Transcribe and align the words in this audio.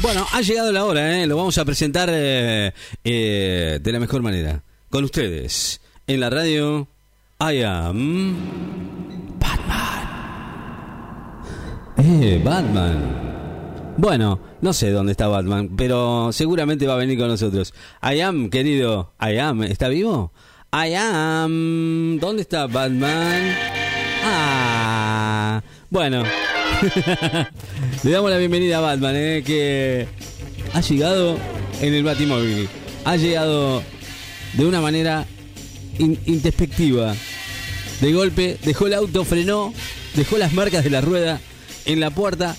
Bueno, 0.00 0.24
ha 0.32 0.40
llegado 0.40 0.70
la 0.70 0.84
hora, 0.84 1.18
¿eh? 1.18 1.26
lo 1.26 1.36
vamos 1.36 1.58
a 1.58 1.64
presentar 1.64 2.08
eh, 2.12 2.72
eh, 3.02 3.80
de 3.82 3.92
la 3.92 3.98
mejor 3.98 4.22
manera. 4.22 4.62
Con 4.90 5.02
ustedes, 5.04 5.80
en 6.06 6.20
la 6.20 6.30
radio, 6.30 6.86
I 7.40 7.62
am 7.62 8.36
Batman. 9.40 10.08
Eh, 11.98 12.40
Batman. 12.44 13.94
Bueno, 13.96 14.38
no 14.60 14.72
sé 14.72 14.90
dónde 14.92 15.12
está 15.12 15.26
Batman, 15.26 15.70
pero 15.76 16.30
seguramente 16.32 16.86
va 16.86 16.94
a 16.94 16.98
venir 16.98 17.18
con 17.18 17.26
nosotros. 17.26 17.74
I 18.00 18.20
am, 18.20 18.50
querido, 18.50 19.12
I 19.20 19.38
am, 19.38 19.64
¿está 19.64 19.88
vivo? 19.88 20.32
I 20.72 20.94
am. 20.94 22.18
¿Dónde 22.20 22.42
está 22.42 22.68
Batman? 22.68 23.52
Ah, 24.24 25.62
bueno. 25.90 26.22
Le 28.04 28.10
damos 28.10 28.30
la 28.30 28.38
bienvenida 28.38 28.78
a 28.78 28.80
Batman, 28.80 29.14
eh, 29.16 29.42
que 29.44 30.06
ha 30.72 30.80
llegado 30.80 31.38
en 31.80 31.94
el 31.94 32.04
Batimóvil. 32.04 32.68
Ha 33.04 33.16
llegado 33.16 33.82
de 34.54 34.64
una 34.64 34.80
manera 34.80 35.26
in-. 35.98 36.18
De 38.00 38.12
golpe, 38.12 38.58
dejó 38.64 38.86
el 38.86 38.94
auto, 38.94 39.24
frenó, 39.24 39.74
dejó 40.14 40.38
las 40.38 40.52
marcas 40.52 40.84
de 40.84 40.90
la 40.90 41.00
rueda 41.00 41.40
en 41.84 42.00
la 42.00 42.10
puerta. 42.10 42.56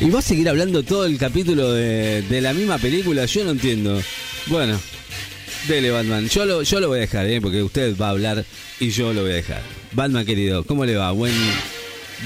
¿Y 0.00 0.10
va 0.10 0.20
a 0.20 0.22
seguir 0.22 0.48
hablando 0.48 0.82
todo 0.82 1.06
el 1.06 1.18
capítulo 1.18 1.72
de, 1.72 2.22
de 2.22 2.40
la 2.40 2.52
misma 2.52 2.78
película? 2.78 3.24
Yo 3.24 3.44
no 3.44 3.50
entiendo. 3.52 4.00
Bueno, 4.46 4.78
dele 5.66 5.90
Batman. 5.90 6.28
Yo 6.28 6.44
lo, 6.44 6.62
yo 6.62 6.80
lo 6.80 6.88
voy 6.88 6.98
a 6.98 7.00
dejar, 7.00 7.26
¿eh? 7.26 7.40
porque 7.40 7.62
usted 7.62 7.96
va 7.96 8.08
a 8.08 8.10
hablar 8.10 8.44
y 8.78 8.90
yo 8.90 9.12
lo 9.12 9.22
voy 9.22 9.32
a 9.32 9.34
dejar. 9.36 9.62
Batman, 9.92 10.24
querido, 10.24 10.64
¿cómo 10.64 10.84
le 10.84 10.94
va? 10.94 11.10
Buen, 11.12 11.32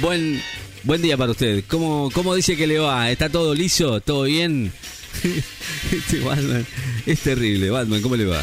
buen, 0.00 0.40
buen 0.84 1.02
día 1.02 1.16
para 1.16 1.32
usted. 1.32 1.64
¿Cómo, 1.68 2.10
¿Cómo 2.12 2.34
dice 2.34 2.56
que 2.56 2.66
le 2.66 2.78
va? 2.78 3.10
¿Está 3.10 3.28
todo 3.28 3.54
liso? 3.54 4.00
¿Todo 4.00 4.24
bien? 4.24 4.72
Este 5.92 6.20
Batman 6.20 6.64
es 7.06 7.20
terrible. 7.20 7.70
Batman, 7.70 8.00
¿cómo 8.00 8.16
le 8.16 8.24
va? 8.26 8.42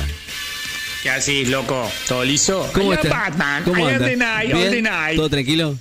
¿Qué 1.04 1.10
haces, 1.10 1.48
loco? 1.48 1.90
¿Todo 2.08 2.24
liso? 2.26 2.70
¿Cómo 2.74 2.94
está? 2.94 3.10
Batman. 3.10 3.64
¿Cómo 3.64 3.88
anda? 3.88 4.44
¿Bien? 4.44 4.88
¿Todo 5.16 5.30
tranquilo? 5.30 5.78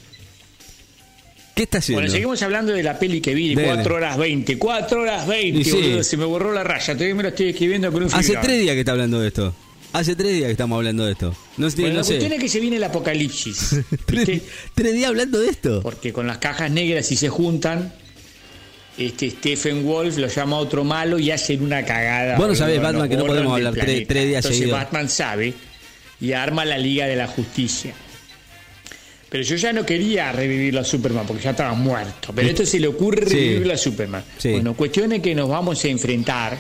¿Qué 1.54 1.62
está 1.62 1.78
haciendo? 1.78 2.02
Bueno, 2.02 2.12
seguimos 2.12 2.42
hablando 2.42 2.72
de 2.72 2.82
la 2.82 2.98
peli 2.98 3.20
que 3.22 3.34
vi, 3.34 3.54
Dele. 3.54 3.69
4 3.74 3.94
horas 3.94 4.19
20. 4.19 4.58
4 4.58 5.00
horas 5.00 5.26
20, 5.26 5.60
Y 5.60 5.64
sí. 5.64 5.70
boludo. 5.72 6.02
Se 6.04 6.16
me 6.19 6.24
borró 6.26 6.52
la 6.52 6.62
raya. 6.62 6.92
Todavía 6.94 7.14
me 7.14 7.22
lo 7.22 7.28
estoy 7.30 7.48
escribiendo 7.48 7.91
con 7.91 8.02
un 8.02 8.08
Hace 8.12 8.22
fibrón. 8.24 8.42
tres 8.44 8.60
días 8.60 8.74
que 8.74 8.80
está 8.80 8.92
hablando 8.92 9.20
de 9.20 9.28
esto. 9.28 9.54
Hace 9.92 10.14
tres 10.14 10.32
días 10.34 10.46
que 10.46 10.52
estamos 10.52 10.76
hablando 10.76 11.06
de 11.06 11.12
esto. 11.12 11.34
No, 11.56 11.68
Bueno, 11.70 11.88
no 11.88 11.94
la 11.96 12.04
sé. 12.04 12.14
cuestión 12.14 12.32
es 12.32 12.40
que 12.40 12.48
se 12.48 12.60
viene 12.60 12.76
el 12.76 12.84
apocalipsis. 12.84 13.76
Tres, 14.06 14.42
días 14.94 15.08
hablando 15.08 15.38
de 15.38 15.48
esto. 15.48 15.80
Porque 15.82 16.12
con 16.12 16.26
las 16.26 16.36
cajas 16.38 16.70
negras, 16.70 17.06
si 17.06 17.16
se 17.16 17.30
juntan, 17.30 17.94
este 18.98 19.30
Stephen 19.30 19.84
Wolf 19.84 20.18
lo 20.18 20.26
llama 20.28 20.56
a 20.56 20.60
otro 20.60 20.84
malo 20.84 21.18
y 21.18 21.30
hacen 21.30 21.62
una 21.62 21.82
cagada. 21.84 22.36
Vos 22.36 22.48
no 22.48 22.54
sabés, 22.54 22.80
Batman, 22.82 23.08
que 23.08 23.16
no 23.16 23.24
podemos 23.26 23.52
hablar 23.54 23.72
tres- 23.74 24.06
tres 24.06 24.26
días 24.26 24.44
Entonces 24.44 24.58
seguidos. 24.58 24.78
Batman 24.78 25.08
sabe 25.08 25.54
y 26.20 26.32
arma 26.32 26.64
la 26.66 26.76
Liga 26.76 27.06
de 27.06 27.16
la 27.16 27.26
Justicia. 27.26 27.94
Pero 29.30 29.42
yo 29.44 29.56
ya 29.56 29.72
no 29.72 29.84
quería 29.86 30.30
revivirlo 30.30 30.80
a 30.80 30.84
Superman 30.84 31.26
porque 31.26 31.42
ya 31.42 31.50
estaba 31.50 31.72
muerto. 31.74 32.32
Pero 32.34 32.48
esto 32.48 32.66
se 32.66 32.78
le 32.80 32.86
ocurre 32.86 33.26
Sí. 33.26 33.34
revivirlo 33.34 33.72
a 33.72 33.76
Superman. 33.78 34.24
Sí. 34.38 34.50
Bueno, 34.52 34.74
cuestión 34.74 35.12
es 35.12 35.22
que 35.22 35.34
nos 35.34 35.48
vamos 35.48 35.82
a 35.84 35.88
enfrentar 35.88 36.56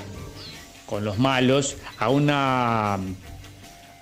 con 0.86 1.04
los 1.04 1.18
malos 1.18 1.76
a 1.98 2.08
una 2.08 2.98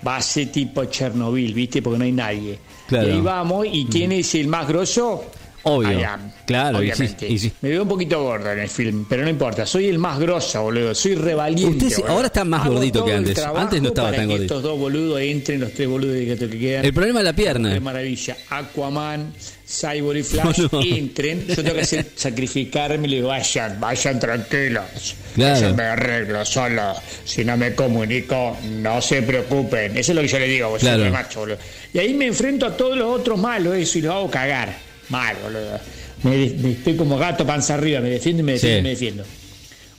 base 0.02 0.46
tipo 0.46 0.84
Chernobyl, 0.84 1.54
¿viste? 1.54 1.82
Porque 1.82 1.98
no 1.98 2.04
hay 2.04 2.12
nadie. 2.12 2.58
Claro. 2.86 3.08
Y 3.08 3.12
ahí 3.12 3.20
vamos, 3.20 3.66
¿y 3.70 3.86
quién 3.86 4.12
es 4.12 4.34
el 4.34 4.46
más 4.46 4.68
grosso? 4.68 5.24
Obvio. 5.64 5.98
I 5.98 6.02
am, 6.04 6.30
Claro, 6.46 6.82
y 6.82 6.86
sí, 6.86 6.92
obviamente. 6.92 7.28
y 7.28 7.38
sí. 7.38 7.52
Me 7.62 7.70
veo 7.70 7.82
un 7.82 7.88
poquito 7.88 8.22
gordo 8.22 8.52
en 8.52 8.58
el 8.58 8.68
film, 8.68 9.06
pero 9.08 9.22
no 9.24 9.30
importa. 9.30 9.64
Soy 9.64 9.88
el 9.88 9.98
más 9.98 10.18
grosso, 10.18 10.62
boludo. 10.62 10.94
Soy 10.94 11.14
revaliente. 11.14 11.86
Usted 11.86 12.04
ahora 12.06 12.26
está 12.26 12.44
más 12.44 12.62
Hago 12.66 12.74
gordito 12.74 13.04
que 13.04 13.12
antes. 13.14 13.38
Antes 13.38 13.80
no 13.82 13.88
estaba 13.88 14.08
para 14.08 14.18
tan 14.18 14.28
que 14.28 14.34
gordito. 14.34 14.54
Estos 14.56 14.62
dos 14.62 14.78
boludos 14.78 15.20
entren, 15.20 15.60
los 15.60 15.72
tres 15.72 15.88
boludos 15.88 16.16
que, 16.16 16.48
que 16.48 16.58
quedan. 16.58 16.84
El 16.84 16.92
problema 16.92 17.20
es 17.20 17.24
la 17.24 17.32
Qué 17.32 17.42
pierna. 17.42 17.80
maravilla. 17.80 18.36
Aquaman, 18.50 19.32
Cyborg 19.66 20.18
y 20.18 20.22
Flash 20.22 20.58
No, 20.58 20.68
no. 20.72 20.82
entren. 20.82 21.46
Yo 21.48 21.54
tengo 21.56 21.74
que 21.74 21.80
hacer, 21.80 22.06
sacrificarme 22.14 23.06
y 23.06 23.10
le 23.10 23.16
digo, 23.16 23.28
vayan, 23.28 23.80
vayan 23.80 24.20
tranquilos. 24.20 25.14
Claro. 25.34 25.68
Yo 25.70 25.74
me 25.74 25.82
arreglo 25.84 26.44
solo. 26.44 26.94
Si 27.24 27.42
no 27.44 27.56
me 27.56 27.74
comunico, 27.74 28.56
no 28.82 29.00
se 29.00 29.22
preocupen. 29.22 29.96
Eso 29.96 30.12
es 30.12 30.16
lo 30.16 30.20
que 30.22 30.28
yo 30.28 30.38
le 30.38 30.46
digo, 30.48 30.68
vos 30.68 30.80
Claro. 30.80 31.10
macho, 31.10 31.40
boludo. 31.40 31.56
Y 31.94 31.98
ahí 32.00 32.12
me 32.12 32.26
enfrento 32.26 32.66
a 32.66 32.76
todos 32.76 32.98
los 32.98 33.18
otros 33.18 33.38
malos, 33.38 33.74
eso, 33.76 33.98
y 33.98 34.02
los 34.02 34.14
hago 34.14 34.30
cagar. 34.30 34.92
Mal, 35.08 35.36
boludo. 35.42 35.78
Me, 36.22 36.44
estoy 36.72 36.96
como 36.96 37.16
gato 37.18 37.46
panza 37.46 37.74
arriba, 37.74 38.00
me 38.00 38.10
defiendo 38.10 38.40
y 38.40 38.44
me 38.44 38.52
defiendo 38.52 38.76
Sí. 38.76 38.80
y 38.80 38.82
me 38.82 38.88
defiendo. 38.90 39.24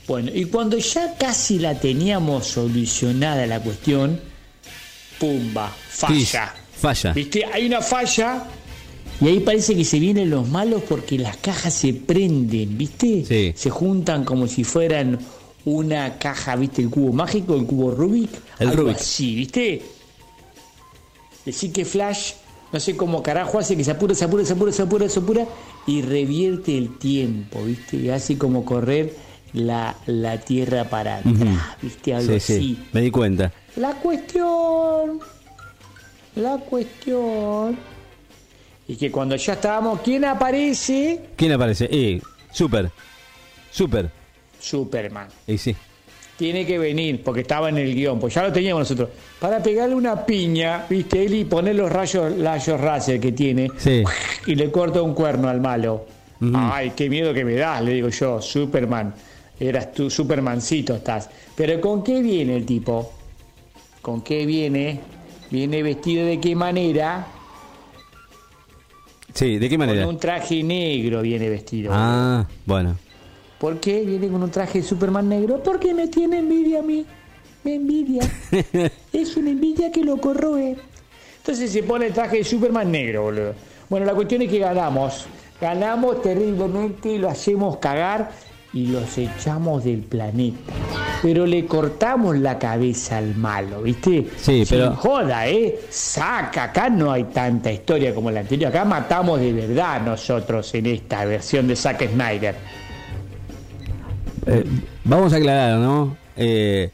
Bueno, 0.08 0.30
y 0.34 0.44
cuando 0.46 0.78
ya 0.78 1.14
casi 1.18 1.58
la 1.58 1.78
teníamos 1.78 2.46
solucionada 2.46 3.46
la 3.46 3.60
cuestión, 3.60 4.20
pumba, 5.18 5.74
falla. 5.88 6.54
Falla. 6.80 7.12
¿Viste? 7.12 7.44
Hay 7.44 7.66
una 7.66 7.80
falla 7.80 8.44
y 9.20 9.28
ahí 9.28 9.40
parece 9.40 9.74
que 9.74 9.84
se 9.84 9.98
vienen 9.98 10.30
los 10.30 10.46
malos 10.48 10.82
porque 10.88 11.18
las 11.18 11.36
cajas 11.38 11.72
se 11.74 11.94
prenden, 11.94 12.76
¿viste? 12.76 13.24
Sí. 13.26 13.52
Se 13.56 13.70
juntan 13.70 14.24
como 14.24 14.46
si 14.46 14.62
fueran 14.62 15.18
una 15.64 16.18
caja, 16.18 16.54
¿viste? 16.56 16.82
El 16.82 16.90
cubo 16.90 17.12
mágico, 17.12 17.56
el 17.56 17.64
cubo 17.66 17.90
Rubik. 17.92 18.30
El 18.58 18.68
algo 18.68 18.82
Rubik. 18.82 18.96
así, 18.98 19.34
¿viste? 19.34 19.82
Decir 21.44 21.72
que 21.72 21.84
Flash, 21.84 22.32
no 22.76 22.80
sé 22.80 22.94
cómo 22.94 23.22
carajo 23.22 23.58
hace 23.58 23.74
que 23.74 23.84
se 23.84 23.90
apura, 23.90 24.14
se 24.14 24.24
apura, 24.26 24.44
se 24.44 24.52
apura, 24.52 24.70
se 24.72 24.82
apura, 24.82 25.08
se 25.08 25.18
apura 25.18 25.46
y 25.86 26.02
revierte 26.02 26.76
el 26.76 26.98
tiempo, 26.98 27.64
¿viste? 27.64 27.96
Y 27.96 28.10
hace 28.10 28.36
como 28.36 28.66
correr 28.66 29.14
la, 29.54 29.96
la 30.04 30.38
tierra 30.40 30.84
para 30.84 31.16
atrás, 31.18 31.34
¿viste? 31.80 32.12
Algo 32.14 32.28
Sí, 32.32 32.36
así. 32.36 32.58
sí. 32.58 32.78
Me 32.92 33.00
di 33.00 33.10
cuenta. 33.10 33.50
La 33.76 33.94
cuestión, 33.94 35.20
la 36.34 36.58
cuestión, 36.58 37.78
y 38.86 38.96
que 38.96 39.10
cuando 39.10 39.36
ya 39.36 39.54
estábamos, 39.54 40.00
¿quién 40.02 40.26
aparece? 40.26 41.30
¿Quién 41.36 41.52
aparece? 41.52 41.88
Eh, 41.90 42.20
super. 42.52 42.90
Super. 43.70 44.10
Superman. 44.60 45.28
Y 45.46 45.56
sí. 45.56 45.74
Tiene 46.36 46.66
que 46.66 46.78
venir, 46.78 47.22
porque 47.24 47.40
estaba 47.40 47.70
en 47.70 47.78
el 47.78 47.94
guion, 47.94 48.18
pues 48.20 48.34
ya 48.34 48.42
lo 48.42 48.52
teníamos 48.52 48.80
nosotros, 48.80 49.08
para 49.40 49.62
pegarle 49.62 49.94
una 49.94 50.26
piña, 50.26 50.84
viste, 50.88 51.24
él 51.24 51.34
y 51.34 51.44
poner 51.46 51.74
los 51.76 51.90
rayos, 51.90 52.38
rayos 52.38 52.78
láser 52.80 53.18
que 53.18 53.32
tiene, 53.32 53.70
Sí. 53.78 54.02
y 54.46 54.54
le 54.54 54.70
corta 54.70 55.00
un 55.00 55.14
cuerno 55.14 55.48
al 55.48 55.60
malo. 55.62 56.04
Ay, 56.54 56.92
qué 56.94 57.08
miedo 57.08 57.32
que 57.32 57.42
me 57.44 57.54
das, 57.54 57.82
le 57.82 57.94
digo 57.94 58.10
yo, 58.10 58.42
Superman. 58.42 59.14
Eras 59.58 59.92
tú, 59.94 60.10
Supermancito 60.10 60.96
estás. 60.96 61.30
Pero 61.54 61.80
¿con 61.80 62.04
qué 62.04 62.20
viene 62.20 62.56
el 62.56 62.66
tipo? 62.66 63.10
¿Con 64.02 64.20
qué 64.20 64.44
viene? 64.44 65.00
Viene 65.50 65.82
vestido 65.82 66.26
de 66.26 66.38
qué 66.38 66.54
manera? 66.54 67.26
Sí, 69.32 69.58
¿de 69.58 69.68
qué 69.68 69.76
Con 69.78 69.86
manera? 69.86 70.06
un 70.06 70.18
traje 70.18 70.62
negro 70.62 71.22
viene 71.22 71.48
vestido. 71.48 71.90
Ah, 71.94 72.46
bueno. 72.66 72.96
¿Por 73.58 73.80
qué 73.80 74.02
viene 74.02 74.28
con 74.28 74.42
un 74.42 74.50
traje 74.50 74.80
de 74.80 74.84
Superman 74.86 75.28
negro? 75.28 75.62
Porque 75.62 75.94
me 75.94 76.08
tiene 76.08 76.38
envidia 76.38 76.80
a 76.80 76.82
mí. 76.82 77.06
Me 77.64 77.74
envidia. 77.76 78.22
es 79.12 79.36
una 79.36 79.50
envidia 79.50 79.90
que 79.90 80.04
lo 80.04 80.18
corroe. 80.18 80.76
Entonces 81.38 81.70
se 81.72 81.82
pone 81.82 82.06
el 82.06 82.12
traje 82.12 82.38
de 82.38 82.44
Superman 82.44 82.90
negro, 82.90 83.22
boludo. 83.24 83.54
Bueno, 83.88 84.04
la 84.06 84.14
cuestión 84.14 84.42
es 84.42 84.50
que 84.50 84.58
ganamos. 84.58 85.26
Ganamos 85.60 86.20
terriblemente, 86.20 87.18
lo 87.18 87.30
hacemos 87.30 87.78
cagar 87.78 88.30
y 88.74 88.88
los 88.88 89.16
echamos 89.16 89.84
del 89.84 90.00
planeta. 90.02 90.58
Pero 91.22 91.46
le 91.46 91.64
cortamos 91.64 92.36
la 92.36 92.58
cabeza 92.58 93.16
al 93.16 93.34
malo, 93.36 93.80
¿viste? 93.82 94.26
Sí, 94.36 94.66
Sin 94.66 94.78
pero- 94.78 94.94
joda, 94.96 95.48
¿eh? 95.48 95.80
Saca, 95.88 96.64
acá 96.64 96.90
no 96.90 97.10
hay 97.10 97.24
tanta 97.24 97.72
historia 97.72 98.14
como 98.14 98.30
la 98.30 98.40
anterior. 98.40 98.68
Acá 98.70 98.84
matamos 98.84 99.40
de 99.40 99.52
verdad 99.54 100.02
nosotros 100.02 100.74
en 100.74 100.86
esta 100.86 101.24
versión 101.24 101.66
de 101.68 101.74
Zack 101.74 102.06
Snyder. 102.12 102.54
Eh, 104.46 104.64
vamos 105.04 105.32
a 105.32 105.36
aclarar, 105.36 105.78
¿no? 105.78 106.16
Eh, 106.36 106.90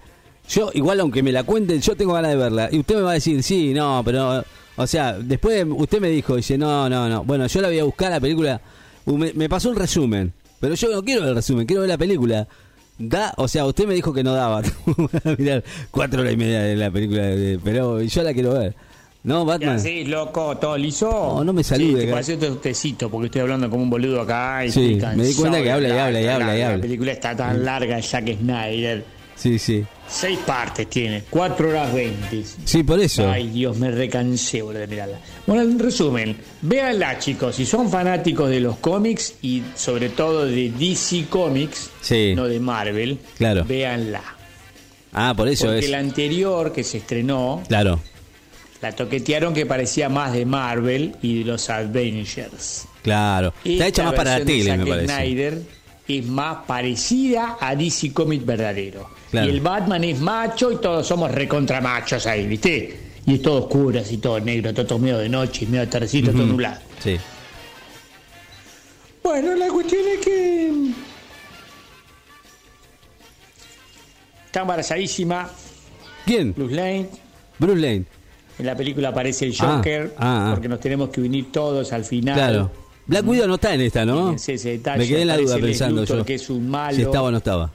yo, 0.49 0.71
igual 0.75 1.01
aunque 1.01 1.23
me 1.23 1.33
la 1.33 1.45
cuenten, 1.45 1.81
yo 1.81 1.97
tengo 1.97 2.15
ganas 2.15 2.31
de 2.31 2.37
verla. 2.37 2.69
Y 2.73 2.81
usted 2.81 2.97
me 2.97 3.03
va 3.03 3.11
a 3.13 3.15
decir, 3.15 3.43
sí, 3.43 3.73
no, 3.75 4.03
pero... 4.05 4.45
O 4.77 4.87
sea, 4.87 5.13
después 5.13 5.67
usted 5.69 6.01
me 6.01 6.09
dijo, 6.09 6.37
dice, 6.37 6.57
no, 6.57 6.89
no, 6.89 7.09
no. 7.09 7.25
Bueno, 7.25 7.47
yo 7.47 7.61
la 7.61 7.69
voy 7.69 7.79
a 7.79 7.85
buscar, 7.85 8.11
la 8.11 8.21
película. 8.21 8.61
Uh, 9.05 9.19
Me, 9.19 9.33
me 9.35 9.49
pasó 9.49 9.69
un 9.69 9.77
resumen. 9.77 10.33
Pero 10.61 10.75
yo 10.75 10.91
no 10.91 11.03
quiero 11.03 11.29
el 11.29 11.35
resumen, 11.35 11.67
quiero 11.67 11.83
ver 11.83 11.91
la 11.91 11.99
película. 11.99 12.49
Da, 12.99 13.35
o 13.37 13.49
sea, 13.49 13.67
usted 13.67 13.87
me 13.87 13.95
dijo 13.95 14.15
que 14.15 14.23
no 14.23 14.33
daba. 14.33 14.63
mirar 15.39 15.65
cuatro 15.91 16.21
horas 16.23 16.33
y 16.33 16.37
media 16.37 16.63
de 16.63 16.77
la 16.77 16.91
película, 16.91 17.23
pero 17.65 18.01
yo 18.01 18.23
la 18.23 18.33
quiero 18.33 18.55
ver. 18.55 18.75
¿No, 19.25 19.45
¿Qué 19.45 19.51
Batman? 19.53 19.77
haces, 19.77 20.09
loco? 20.09 20.57
¿Todo 20.59 20.77
liso? 20.77 21.09
No, 21.37 21.45
no 21.45 21.53
me 21.53 21.63
salude, 21.63 22.01
Sí, 22.01 22.07
te 22.07 22.13
parece 22.13 22.35
otro 22.35 22.57
tecito 22.57 23.09
porque 23.09 23.27
estoy 23.27 23.43
hablando 23.43 23.71
como 23.71 23.85
un 23.85 23.91
boludo 23.91 24.21
acá. 24.23 24.65
Y 24.67 24.73
Sí, 24.73 24.99
me 25.15 25.25
di 25.25 25.35
cuenta 25.35 25.63
que 25.63 25.71
habla 25.71 25.89
y 25.89 25.93
habla 25.93 26.21
y 26.21 26.25
la- 26.25 26.35
habla 26.35 26.57
y 26.57 26.61
La 26.61 26.79
película 26.81 27.13
está 27.13 27.37
tan 27.37 27.65
larga, 27.65 28.03
Zack 28.03 28.37
Snyder. 28.39 29.05
Sí, 29.37 29.59
sí. 29.59 29.85
Seis 30.09 30.39
partes 30.45 30.89
tiene, 30.91 31.23
4 31.31 31.69
horas 31.71 31.93
20. 31.95 32.45
Sí, 32.65 32.83
por 32.83 33.01
eso. 33.01 33.29
Ay, 33.31 33.49
Dios, 33.49 33.77
me 33.79 33.91
recansé, 33.91 34.61
boludo, 34.61 34.81
de 34.81 34.87
mirarla. 34.89 35.19
Bueno, 35.47 35.63
en 35.63 35.79
resumen, 35.79 36.37
véanla, 36.61 37.19
chicos. 37.19 37.57
Si 37.57 37.65
son 37.65 37.89
fanáticos 37.91 38.51
de 38.51 38.61
los 38.61 38.77
cómics 38.79 39.37
y 39.43 39.63
sobre 39.75 40.11
todo 40.11 40.45
de 40.47 40.71
DC 40.71 41.27
Comics, 41.31 41.91
Sí. 42.03 42.35
no 42.37 42.47
de 42.47 42.61
Marvel, 42.61 43.19
Claro. 43.39 43.65
véanla. 43.65 44.23
Ah, 45.13 45.33
por 45.37 45.49
eso 45.49 45.67
Porque 45.67 45.81
es. 45.81 45.91
la 45.91 45.99
anterior 45.99 46.73
que 46.73 46.85
se 46.85 46.99
estrenó, 46.99 47.63
Claro. 47.69 48.01
La 48.83 48.93
toquetearon 48.93 49.55
que 49.55 49.65
parecía 49.65 50.09
más 50.09 50.33
de 50.33 50.45
Marvel 50.45 51.15
y 51.23 51.39
de 51.39 51.45
los 51.45 51.71
Avengers. 51.71 52.87
Claro. 53.03 53.55
Está 53.65 53.87
hecha 53.87 54.03
más 54.03 54.15
para 54.15 54.39
la 54.39 54.45
tele, 54.45 54.77
me 54.77 54.87
parece. 54.87 55.15
Snyder 55.15 55.63
es 56.09 56.27
más 56.27 56.65
parecida 56.67 57.57
a 57.61 57.77
DC 57.77 58.13
Comics 58.13 58.45
verdadero. 58.45 59.09
Claro. 59.31 59.47
Y 59.47 59.51
el 59.51 59.61
Batman 59.61 60.03
es 60.05 60.21
macho 60.21 60.73
y 60.73 60.77
todos 60.77 61.07
somos 61.07 61.31
recontra 61.31 61.81
machos 61.81 62.27
ahí, 62.27 62.47
¿viste? 62.47 63.13
Y 63.25 63.35
es 63.35 63.43
todo 63.43 63.63
oscuro, 63.63 64.01
así 64.01 64.19
todo 64.19 64.41
negro, 64.41 64.75
todo, 64.75 64.85
todo 64.85 64.99
medio 64.99 65.19
de 65.19 65.29
noche, 65.29 65.65
medio 65.67 65.81
de 65.81 65.87
tardecito, 65.87 66.33
todo 66.33 66.45
nublado. 66.45 66.81
Sí. 66.99 67.17
Bueno, 69.23 69.55
la 69.55 69.69
cuestión 69.69 70.03
es 70.09 70.25
que. 70.25 70.73
Está 74.47 74.63
embarazadísima 74.63 75.49
¿Quién? 76.27 76.53
Bruce 76.53 76.75
Lane. 76.75 77.09
Bruce 77.59 77.81
Lane. 77.81 78.05
En 78.59 78.67
la 78.67 78.77
película 78.77 79.09
aparece 79.09 79.47
el 79.47 79.55
Ah, 79.59 79.75
Joker, 79.77 80.15
ah, 80.19 80.47
ah. 80.49 80.51
porque 80.55 80.69
nos 80.69 80.79
tenemos 80.81 81.09
que 81.11 81.21
unir 81.21 81.51
todos 81.51 81.93
al 81.93 82.05
final. 82.05 82.35
Claro. 82.35 82.71
Black 83.07 83.27
Widow 83.27 83.49
no 83.49 83.55
está 83.55 83.75
en 83.75 83.81
esta, 83.81 84.05
¿no? 84.05 84.25
Fíjense 84.27 84.55
ese 84.55 84.71
detalle, 84.71 84.99
Me 84.99 85.09
quedé 85.09 85.23
en 85.23 85.29
la 85.29 85.37
duda 85.37 85.59
pensando 85.59 86.01
Luthor, 86.03 86.19
yo. 86.19 86.25
que 86.25 86.35
es 86.35 86.49
un 86.51 86.69
malo. 86.71 86.95
Si 86.97 87.03
estaba 87.03 87.29
o 87.29 87.31
no 87.31 87.39
estaba. 87.39 87.73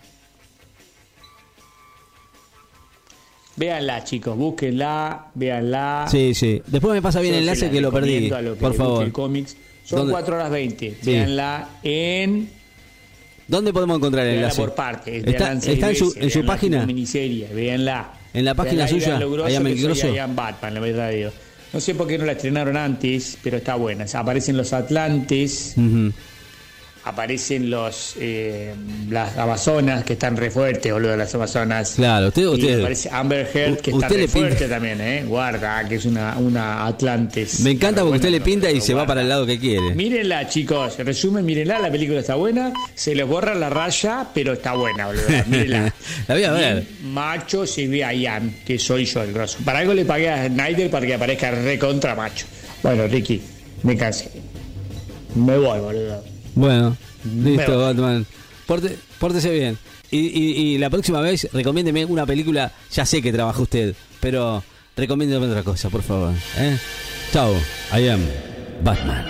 Véanla, 3.55 4.03
chicos, 4.03 4.37
búsquenla, 4.37 5.31
véanla. 5.33 6.05
Sí, 6.11 6.33
sí. 6.35 6.61
Después 6.67 6.93
me 6.93 7.01
pasa 7.01 7.19
bien 7.21 7.33
Yo 7.33 7.37
el 7.39 7.43
enlace 7.43 7.65
la 7.65 7.71
que 7.71 7.81
lo 7.81 7.91
perdí. 7.91 8.29
lo 8.29 8.53
que 8.53 8.59
Por 8.59 8.73
favor. 8.75 9.03
el 9.03 9.11
cómics. 9.11 9.57
Son 9.83 9.99
¿Dónde? 9.99 10.11
4 10.11 10.35
horas 10.35 10.51
20. 10.51 10.97
Sí. 11.01 11.11
Véanla 11.11 11.69
en. 11.81 12.49
¿Dónde 13.47 13.73
podemos 13.73 13.97
encontrar 13.97 14.27
el 14.27 14.35
enlace? 14.35 14.61
por 14.61 14.75
partes. 14.75 15.23
¿Está, 15.25 15.51
en 15.53 15.95
su, 15.95 16.13
en 16.17 16.29
su 16.29 16.45
página? 16.45 16.85
miniserie, 16.85 17.47
véanla. 17.47 18.13
¿En 18.37 18.45
la 18.45 18.53
página 18.53 18.85
y 18.85 18.87
suya? 18.87 19.19
grosso 19.81 20.13
Batman, 20.35 20.73
la 20.75 20.79
verdad 20.79 21.09
digo. 21.11 21.31
No 21.73 21.81
sé 21.81 21.95
por 21.95 22.07
qué 22.07 22.17
no 22.17 22.25
la 22.25 22.33
estrenaron 22.33 22.77
antes, 22.77 23.37
pero 23.43 23.57
está 23.57 23.75
buena. 23.75 24.05
Aparecen 24.13 24.55
los 24.55 24.73
Atlantes. 24.73 25.75
Aparecen 27.07 27.69
los 27.69 28.15
eh, 28.19 28.73
las 29.09 29.37
Amazonas 29.37 30.03
que 30.03 30.13
están 30.13 30.35
re 30.37 30.51
fuertes, 30.51 30.91
boludo, 30.91 31.15
las 31.17 31.33
Amazonas. 31.35 31.93
Claro, 31.95 32.27
usted- 32.27 32.41
Y 32.43 32.45
usted- 32.47 32.79
aparece 32.79 33.09
Amber 33.11 33.49
Heard 33.53 33.77
que 33.77 33.91
está 33.91 34.07
re 34.07 34.15
pinta- 34.15 34.31
fuerte 34.31 34.67
también, 34.67 35.01
eh. 35.01 35.23
Guarda, 35.25 35.87
que 35.87 35.95
es 35.95 36.05
una, 36.05 36.37
una 36.37 36.85
Atlantis. 36.85 37.59
Me 37.61 37.71
encanta 37.71 38.01
porque 38.01 38.17
usted 38.17 38.29
le 38.31 38.41
pinta 38.41 38.69
y 38.71 38.81
se 38.81 38.93
va 38.93 39.05
para 39.05 39.21
el 39.21 39.29
lado 39.29 39.45
que 39.45 39.59
quiere. 39.59 39.93
Mírenla, 39.95 40.47
chicos. 40.49 40.97
Resumen, 40.97 41.45
mírenla. 41.45 41.79
La 41.79 41.91
película 41.91 42.19
está 42.19 42.35
buena. 42.35 42.71
Se 42.95 43.13
les 43.15 43.25
borra 43.27 43.53
la 43.55 43.69
raya, 43.69 44.27
pero 44.33 44.53
está 44.53 44.73
buena, 44.73 45.07
boludo. 45.07 45.23
Mírenla. 45.47 45.93
La 46.27 46.35
voy 46.35 46.43
a 46.43 46.51
ver. 46.51 46.83
Macho 47.03 47.65
se 47.65 47.87
ve 47.87 48.03
a 48.03 48.13
Ian, 48.13 48.53
que 48.65 48.77
soy 48.77 49.05
yo 49.05 49.23
el 49.23 49.33
grosso. 49.33 49.57
Para 49.63 49.79
algo 49.79 49.93
le 49.93 50.05
pagué 50.05 50.29
a 50.29 50.47
Snyder 50.47 50.89
para 50.89 51.05
que 51.05 51.13
aparezca 51.13 51.51
recontra 51.51 52.15
macho. 52.15 52.45
Bueno, 52.83 53.07
Ricky, 53.07 53.41
me 53.83 53.95
cansé. 53.97 54.29
Me 55.35 55.57
voy, 55.57 55.79
boludo. 55.79 56.23
Bueno, 56.57 56.97
listo. 57.35 57.79
Batman. 57.79 58.25
Porte- 58.67 58.97
pórtese 59.19 59.51
bien. 59.51 59.77
Y, 60.11 60.17
y- 60.19 60.57
y 60.73 60.77
la 60.77 60.89
próxima 60.89 61.21
vez, 61.21 61.47
recomiéndeme 61.53 62.05
una 62.05 62.25
película. 62.25 62.71
Ya 62.91 63.05
sé 63.05 63.21
que 63.21 63.31
trabaja 63.31 63.61
usted, 63.61 63.95
pero 64.19 64.63
recomiéndeme 64.95 65.45
otra 65.47 65.63
cosa, 65.63 65.89
por 65.89 66.01
favor. 66.01 66.33
¿eh? 66.57 66.77
Chao, 67.31 67.53
I 67.97 68.07
am 68.07 68.21
Batman. 68.83 69.25